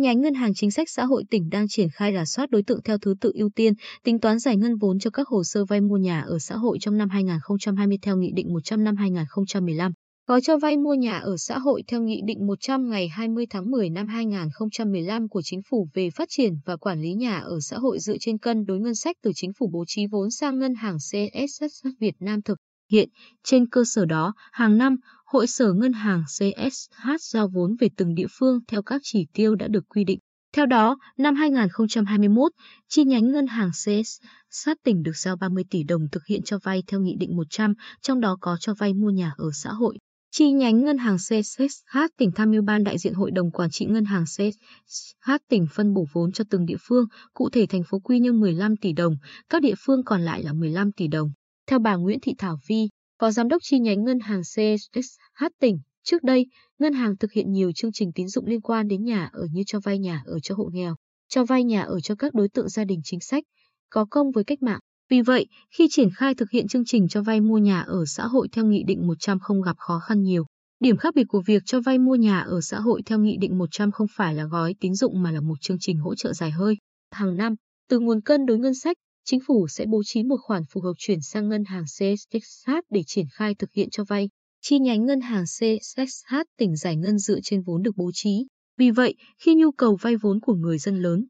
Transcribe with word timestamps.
nhánh 0.00 0.20
Ngân 0.20 0.34
hàng 0.34 0.54
Chính 0.54 0.70
sách 0.70 0.90
Xã 0.90 1.04
hội 1.04 1.24
tỉnh 1.30 1.50
đang 1.50 1.68
triển 1.68 1.88
khai 1.92 2.12
rà 2.14 2.24
soát 2.24 2.50
đối 2.50 2.62
tượng 2.62 2.82
theo 2.82 2.98
thứ 2.98 3.14
tự 3.20 3.32
ưu 3.34 3.50
tiên, 3.54 3.72
tính 4.04 4.20
toán 4.20 4.38
giải 4.38 4.56
ngân 4.56 4.76
vốn 4.76 4.98
cho 4.98 5.10
các 5.10 5.28
hồ 5.28 5.44
sơ 5.44 5.64
vay 5.64 5.80
mua 5.80 5.96
nhà 5.96 6.20
ở 6.20 6.38
xã 6.38 6.56
hội 6.56 6.78
trong 6.80 6.96
năm 6.96 7.08
2020 7.08 7.98
theo 8.02 8.16
Nghị 8.16 8.32
định 8.32 8.52
100 8.52 8.84
năm 8.84 8.96
2015. 8.96 9.92
Gói 10.26 10.40
cho 10.40 10.58
vay 10.58 10.76
mua 10.76 10.94
nhà 10.94 11.18
ở 11.18 11.36
xã 11.36 11.58
hội 11.58 11.82
theo 11.88 12.02
Nghị 12.02 12.20
định 12.26 12.46
100 12.46 12.90
ngày 12.90 13.08
20 13.08 13.46
tháng 13.50 13.70
10 13.70 13.90
năm 13.90 14.06
2015 14.06 15.28
của 15.28 15.42
Chính 15.42 15.60
phủ 15.70 15.88
về 15.94 16.10
phát 16.10 16.28
triển 16.30 16.52
và 16.64 16.76
quản 16.76 17.00
lý 17.00 17.14
nhà 17.14 17.38
ở 17.38 17.60
xã 17.60 17.78
hội 17.78 17.98
dựa 17.98 18.16
trên 18.20 18.38
cân 18.38 18.64
đối 18.64 18.80
ngân 18.80 18.94
sách 18.94 19.16
từ 19.22 19.30
Chính 19.34 19.52
phủ 19.58 19.70
bố 19.72 19.84
trí 19.86 20.06
vốn 20.06 20.30
sang 20.30 20.58
Ngân 20.58 20.74
hàng 20.74 20.96
CSS 20.96 21.86
Việt 22.00 22.14
Nam 22.20 22.42
thực 22.42 22.58
hiện. 22.92 23.08
Trên 23.44 23.68
cơ 23.68 23.82
sở 23.86 24.04
đó, 24.04 24.34
hàng 24.52 24.78
năm, 24.78 24.96
Hội 25.32 25.46
sở 25.46 25.72
Ngân 25.72 25.92
hàng 25.92 26.24
CSH 26.24 27.08
giao 27.20 27.48
vốn 27.48 27.76
về 27.80 27.88
từng 27.96 28.14
địa 28.14 28.26
phương 28.30 28.58
theo 28.68 28.82
các 28.82 29.00
chỉ 29.04 29.26
tiêu 29.32 29.54
đã 29.54 29.68
được 29.68 29.88
quy 29.88 30.04
định. 30.04 30.18
Theo 30.54 30.66
đó, 30.66 30.98
năm 31.18 31.34
2021, 31.34 32.52
chi 32.88 33.04
nhánh 33.04 33.32
Ngân 33.32 33.46
hàng 33.46 33.70
CSH 33.70 34.70
tỉnh 34.84 35.02
được 35.02 35.16
giao 35.16 35.36
30 35.36 35.64
tỷ 35.70 35.82
đồng 35.82 36.08
thực 36.12 36.26
hiện 36.26 36.42
cho 36.42 36.58
vay 36.62 36.82
theo 36.86 37.00
Nghị 37.00 37.16
định 37.20 37.36
100, 37.36 37.74
trong 38.02 38.20
đó 38.20 38.36
có 38.40 38.56
cho 38.60 38.74
vay 38.74 38.94
mua 38.94 39.10
nhà 39.10 39.32
ở 39.36 39.50
xã 39.54 39.70
hội. 39.70 39.98
Chi 40.30 40.52
nhánh 40.52 40.84
Ngân 40.84 40.98
hàng 40.98 41.16
CSH 41.16 41.98
tỉnh 42.16 42.30
tham 42.34 42.50
mưu 42.50 42.62
ban 42.62 42.84
đại 42.84 42.98
diện 42.98 43.14
Hội 43.14 43.30
đồng 43.30 43.50
Quản 43.50 43.70
trị 43.70 43.86
Ngân 43.86 44.04
hàng 44.04 44.24
CSH 44.24 45.30
tỉnh 45.48 45.66
phân 45.72 45.94
bổ 45.94 46.06
vốn 46.12 46.32
cho 46.32 46.44
từng 46.50 46.66
địa 46.66 46.78
phương, 46.80 47.04
cụ 47.34 47.50
thể 47.50 47.66
thành 47.66 47.82
phố 47.90 47.98
Quy 47.98 48.18
Nhơn 48.18 48.40
15 48.40 48.76
tỷ 48.76 48.92
đồng, 48.92 49.16
các 49.48 49.62
địa 49.62 49.74
phương 49.78 50.04
còn 50.04 50.20
lại 50.20 50.42
là 50.42 50.52
15 50.52 50.92
tỷ 50.92 51.08
đồng. 51.08 51.30
Theo 51.66 51.78
bà 51.78 51.94
Nguyễn 51.96 52.18
Thị 52.22 52.34
Thảo 52.38 52.58
Vi, 52.68 52.88
Phó 53.20 53.30
Giám 53.30 53.48
đốc 53.48 53.62
chi 53.62 53.78
nhánh 53.78 54.04
Ngân 54.04 54.20
hàng 54.20 54.40
CSH 54.40 55.44
tỉnh, 55.60 55.78
trước 56.02 56.22
đây, 56.22 56.46
ngân 56.78 56.92
hàng 56.92 57.16
thực 57.16 57.32
hiện 57.32 57.52
nhiều 57.52 57.72
chương 57.72 57.92
trình 57.92 58.12
tín 58.14 58.28
dụng 58.28 58.46
liên 58.46 58.60
quan 58.60 58.88
đến 58.88 59.04
nhà 59.04 59.30
ở 59.32 59.46
như 59.52 59.62
cho 59.66 59.80
vay 59.80 59.98
nhà 59.98 60.22
ở 60.26 60.40
cho 60.40 60.54
hộ 60.54 60.70
nghèo, 60.72 60.94
cho 61.28 61.44
vay 61.44 61.64
nhà 61.64 61.82
ở 61.82 62.00
cho 62.00 62.14
các 62.14 62.34
đối 62.34 62.48
tượng 62.48 62.68
gia 62.68 62.84
đình 62.84 63.00
chính 63.04 63.20
sách, 63.20 63.44
có 63.90 64.06
công 64.10 64.30
với 64.30 64.44
cách 64.44 64.62
mạng. 64.62 64.80
Vì 65.10 65.22
vậy, 65.22 65.46
khi 65.70 65.88
triển 65.90 66.08
khai 66.14 66.34
thực 66.34 66.50
hiện 66.50 66.68
chương 66.68 66.84
trình 66.84 67.08
cho 67.08 67.22
vay 67.22 67.40
mua 67.40 67.58
nhà 67.58 67.80
ở 67.80 68.04
xã 68.06 68.26
hội 68.26 68.48
theo 68.52 68.64
Nghị 68.64 68.82
định 68.86 69.06
100 69.06 69.38
không 69.38 69.62
gặp 69.62 69.76
khó 69.78 69.98
khăn 69.98 70.22
nhiều. 70.22 70.46
Điểm 70.80 70.96
khác 70.96 71.14
biệt 71.14 71.24
của 71.28 71.42
việc 71.46 71.62
cho 71.66 71.80
vay 71.80 71.98
mua 71.98 72.14
nhà 72.14 72.40
ở 72.40 72.60
xã 72.60 72.80
hội 72.80 73.02
theo 73.06 73.18
Nghị 73.18 73.36
định 73.40 73.58
100 73.58 73.90
không 73.90 74.06
phải 74.16 74.34
là 74.34 74.44
gói 74.44 74.74
tín 74.80 74.94
dụng 74.94 75.22
mà 75.22 75.30
là 75.30 75.40
một 75.40 75.60
chương 75.60 75.78
trình 75.80 75.98
hỗ 75.98 76.14
trợ 76.14 76.32
dài 76.32 76.50
hơi. 76.50 76.76
Hàng 77.10 77.36
năm, 77.36 77.54
từ 77.88 77.98
nguồn 77.98 78.20
cân 78.20 78.46
đối 78.46 78.58
ngân 78.58 78.74
sách, 78.74 78.96
chính 79.30 79.40
phủ 79.40 79.68
sẽ 79.68 79.86
bố 79.86 80.02
trí 80.04 80.22
một 80.22 80.36
khoản 80.42 80.62
phù 80.64 80.80
hợp 80.80 80.92
chuyển 80.98 81.20
sang 81.20 81.48
ngân 81.48 81.64
hàng 81.64 81.84
CSH 81.84 82.70
để 82.90 83.02
triển 83.06 83.26
khai 83.32 83.54
thực 83.54 83.72
hiện 83.72 83.88
cho 83.90 84.04
vay. 84.04 84.28
Chi 84.62 84.78
nhánh 84.78 85.06
ngân 85.06 85.20
hàng 85.20 85.44
CSH 85.44 86.34
tỉnh 86.58 86.76
giải 86.76 86.96
ngân 86.96 87.18
dựa 87.18 87.40
trên 87.42 87.62
vốn 87.62 87.82
được 87.82 87.96
bố 87.96 88.10
trí. 88.14 88.46
Vì 88.76 88.90
vậy, 88.90 89.14
khi 89.38 89.54
nhu 89.54 89.70
cầu 89.72 89.96
vay 90.00 90.16
vốn 90.16 90.40
của 90.40 90.54
người 90.54 90.78
dân 90.78 91.02
lớn, 91.02 91.26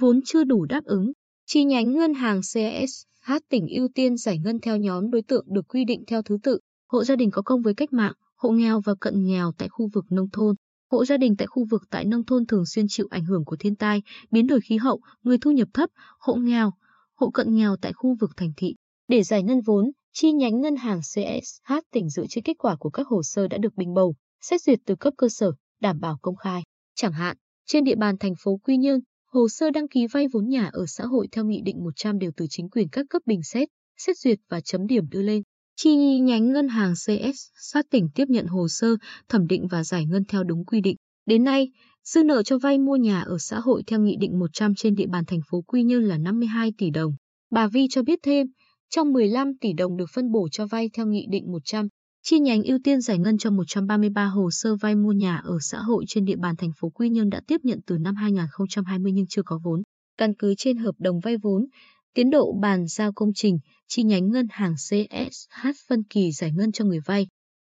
vốn 0.00 0.20
chưa 0.24 0.44
đủ 0.44 0.64
đáp 0.64 0.84
ứng, 0.84 1.12
chi 1.46 1.64
nhánh 1.64 1.92
ngân 1.92 2.14
hàng 2.14 2.40
CSH 2.40 3.32
tỉnh 3.48 3.66
ưu 3.66 3.88
tiên 3.94 4.16
giải 4.16 4.38
ngân 4.38 4.60
theo 4.60 4.76
nhóm 4.76 5.10
đối 5.10 5.22
tượng 5.22 5.46
được 5.48 5.68
quy 5.68 5.84
định 5.84 6.04
theo 6.06 6.22
thứ 6.22 6.38
tự, 6.42 6.58
hộ 6.88 7.04
gia 7.04 7.16
đình 7.16 7.30
có 7.30 7.42
công 7.42 7.62
với 7.62 7.74
cách 7.74 7.92
mạng, 7.92 8.14
hộ 8.36 8.50
nghèo 8.50 8.80
và 8.80 8.94
cận 9.00 9.24
nghèo 9.24 9.52
tại 9.58 9.68
khu 9.68 9.88
vực 9.94 10.04
nông 10.10 10.30
thôn. 10.32 10.54
Hộ 10.90 11.04
gia 11.04 11.16
đình 11.16 11.36
tại 11.36 11.46
khu 11.46 11.64
vực 11.70 11.82
tại 11.90 12.04
nông 12.04 12.24
thôn 12.24 12.46
thường 12.46 12.66
xuyên 12.66 12.86
chịu 12.88 13.06
ảnh 13.10 13.24
hưởng 13.24 13.44
của 13.44 13.56
thiên 13.56 13.76
tai, 13.76 14.02
biến 14.30 14.46
đổi 14.46 14.60
khí 14.60 14.76
hậu, 14.76 15.00
người 15.22 15.38
thu 15.38 15.50
nhập 15.50 15.68
thấp, 15.74 15.90
hộ 16.18 16.34
nghèo, 16.34 16.72
hộ 17.24 17.30
cận 17.30 17.54
nghèo 17.54 17.76
tại 17.76 17.92
khu 17.92 18.16
vực 18.20 18.30
thành 18.36 18.52
thị. 18.56 18.74
Để 19.08 19.22
giải 19.22 19.42
ngân 19.42 19.60
vốn, 19.60 19.90
chi 20.12 20.32
nhánh 20.32 20.60
ngân 20.60 20.76
hàng 20.76 21.00
CSH 21.00 21.72
tỉnh 21.92 22.08
dựa 22.10 22.24
trên 22.28 22.44
kết 22.44 22.58
quả 22.58 22.76
của 22.76 22.90
các 22.90 23.06
hồ 23.06 23.22
sơ 23.22 23.48
đã 23.48 23.58
được 23.58 23.74
bình 23.76 23.94
bầu, 23.94 24.14
xét 24.40 24.62
duyệt 24.62 24.78
từ 24.86 24.94
cấp 24.96 25.14
cơ 25.16 25.28
sở, 25.28 25.52
đảm 25.80 26.00
bảo 26.00 26.18
công 26.22 26.36
khai. 26.36 26.62
Chẳng 26.94 27.12
hạn, 27.12 27.36
trên 27.66 27.84
địa 27.84 27.94
bàn 27.94 28.18
thành 28.18 28.34
phố 28.44 28.56
Quy 28.64 28.76
Nhơn, 28.76 29.00
hồ 29.26 29.48
sơ 29.48 29.70
đăng 29.70 29.88
ký 29.88 30.06
vay 30.06 30.26
vốn 30.32 30.48
nhà 30.48 30.70
ở 30.72 30.86
xã 30.86 31.04
hội 31.04 31.28
theo 31.32 31.44
Nghị 31.44 31.60
định 31.64 31.84
100 31.84 32.18
đều 32.18 32.30
từ 32.36 32.46
chính 32.50 32.70
quyền 32.70 32.88
các 32.88 33.06
cấp 33.10 33.22
bình 33.26 33.42
xét, 33.42 33.68
xét 33.96 34.18
duyệt 34.18 34.38
và 34.48 34.60
chấm 34.60 34.86
điểm 34.86 35.08
đưa 35.10 35.22
lên. 35.22 35.42
Chi 35.76 36.18
nhánh 36.20 36.52
ngân 36.52 36.68
hàng 36.68 36.92
CSH 36.94 37.78
tỉnh 37.90 38.08
tiếp 38.14 38.24
nhận 38.28 38.46
hồ 38.46 38.68
sơ, 38.68 38.96
thẩm 39.28 39.46
định 39.46 39.68
và 39.68 39.84
giải 39.84 40.06
ngân 40.06 40.24
theo 40.24 40.44
đúng 40.44 40.64
quy 40.64 40.80
định. 40.80 40.96
Đến 41.26 41.44
nay, 41.44 41.70
Dư 42.08 42.24
nợ 42.24 42.42
cho 42.42 42.58
vay 42.58 42.78
mua 42.78 42.96
nhà 42.96 43.20
ở 43.20 43.38
xã 43.38 43.60
hội 43.60 43.82
theo 43.86 44.00
Nghị 44.00 44.16
định 44.16 44.38
100 44.38 44.74
trên 44.74 44.94
địa 44.94 45.06
bàn 45.06 45.24
thành 45.24 45.40
phố 45.50 45.62
Quy 45.66 45.82
Nhơn 45.82 46.02
là 46.02 46.18
52 46.18 46.72
tỷ 46.78 46.90
đồng. 46.90 47.12
Bà 47.50 47.68
Vi 47.68 47.86
cho 47.90 48.02
biết 48.02 48.18
thêm, 48.22 48.46
trong 48.90 49.12
15 49.12 49.52
tỷ 49.60 49.72
đồng 49.72 49.96
được 49.96 50.06
phân 50.14 50.32
bổ 50.32 50.48
cho 50.48 50.66
vay 50.66 50.90
theo 50.92 51.06
Nghị 51.06 51.26
định 51.30 51.52
100, 51.52 51.88
chi 52.22 52.38
nhánh 52.40 52.62
ưu 52.62 52.78
tiên 52.84 53.00
giải 53.00 53.18
ngân 53.18 53.38
cho 53.38 53.50
133 53.50 54.26
hồ 54.26 54.50
sơ 54.50 54.76
vay 54.76 54.94
mua 54.94 55.12
nhà 55.12 55.36
ở 55.36 55.58
xã 55.60 55.78
hội 55.78 56.04
trên 56.08 56.24
địa 56.24 56.36
bàn 56.36 56.56
thành 56.56 56.70
phố 56.80 56.88
Quy 56.88 57.08
Nhơn 57.08 57.30
đã 57.30 57.40
tiếp 57.46 57.60
nhận 57.62 57.80
từ 57.86 57.98
năm 57.98 58.16
2020 58.16 59.12
nhưng 59.12 59.26
chưa 59.28 59.42
có 59.42 59.60
vốn. 59.64 59.82
Căn 60.18 60.34
cứ 60.34 60.54
trên 60.58 60.76
hợp 60.76 60.94
đồng 60.98 61.20
vay 61.20 61.36
vốn, 61.36 61.66
tiến 62.14 62.30
độ 62.30 62.52
bàn 62.60 62.86
giao 62.86 63.12
công 63.12 63.30
trình, 63.34 63.58
chi 63.88 64.02
nhánh 64.02 64.30
ngân 64.30 64.46
hàng 64.50 64.74
CSH 64.74 65.68
phân 65.88 66.02
kỳ 66.02 66.32
giải 66.32 66.52
ngân 66.52 66.72
cho 66.72 66.84
người 66.84 67.00
vay. 67.06 67.26